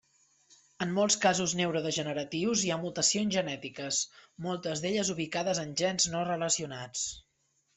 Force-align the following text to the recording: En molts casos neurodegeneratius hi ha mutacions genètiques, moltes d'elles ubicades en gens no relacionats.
En 0.85 0.93
molts 0.93 1.17
casos 1.25 1.51
neurodegeneratius 1.59 2.63
hi 2.67 2.73
ha 2.73 2.79
mutacions 2.85 3.33
genètiques, 3.37 4.01
moltes 4.47 4.83
d'elles 4.87 5.13
ubicades 5.19 5.63
en 5.65 5.77
gens 5.83 6.09
no 6.17 6.25
relacionats. 6.33 7.07